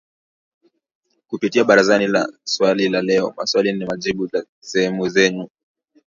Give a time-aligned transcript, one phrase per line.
[1.27, 5.49] kupitia Barazani na Swali la Leo, Maswali na Majibu, na Salamu Zenu